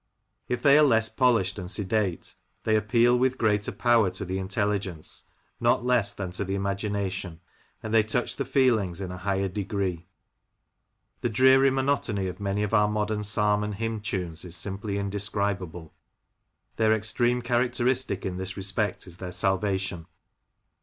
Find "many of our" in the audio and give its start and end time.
12.39-12.87